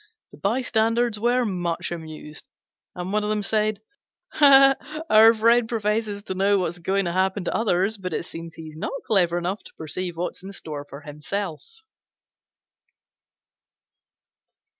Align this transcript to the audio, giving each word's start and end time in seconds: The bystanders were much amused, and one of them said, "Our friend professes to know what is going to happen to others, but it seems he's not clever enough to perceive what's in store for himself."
The 0.31 0.39
bystanders 0.39 1.19
were 1.19 1.45
much 1.45 1.91
amused, 1.91 2.47
and 2.95 3.13
one 3.13 3.23
of 3.23 3.29
them 3.29 3.43
said, 3.43 3.81
"Our 4.41 5.31
friend 5.35 5.69
professes 5.69 6.23
to 6.23 6.33
know 6.33 6.57
what 6.57 6.69
is 6.69 6.79
going 6.79 7.05
to 7.05 7.11
happen 7.11 7.43
to 7.43 7.53
others, 7.55 7.99
but 7.99 8.11
it 8.11 8.25
seems 8.25 8.55
he's 8.55 8.75
not 8.75 9.03
clever 9.05 9.37
enough 9.37 9.61
to 9.63 9.73
perceive 9.77 10.17
what's 10.17 10.41
in 10.41 10.53
store 10.53 10.85
for 10.89 11.01
himself." 11.01 11.61